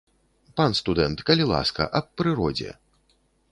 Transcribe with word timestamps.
Пан 0.59 0.71
студэнт, 0.79 1.19
калі 1.27 1.47
ласка, 1.53 1.89
аб 2.01 2.05
прыродзе. 2.21 2.71